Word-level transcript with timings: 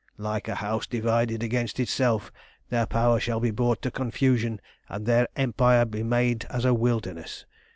Like 0.17 0.47
a 0.47 0.55
house 0.55 0.87
divided 0.87 1.43
against 1.43 1.79
itself, 1.79 2.31
their 2.69 2.87
power 2.87 3.19
shall 3.19 3.39
be 3.39 3.51
brought 3.51 3.83
to 3.83 3.91
confusion, 3.91 4.59
and 4.89 5.05
their 5.05 5.27
empire 5.35 5.85
be 5.85 6.01
made 6.01 6.47
as 6.49 6.65
a 6.65 6.73
wilderness. 6.73 7.45